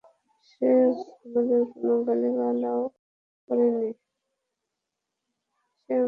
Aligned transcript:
সে 0.45 0.69
আমাদের 1.25 1.61
কোন 1.71 1.87
গালাগালিও 2.05 2.81
করেনি। 3.49 3.89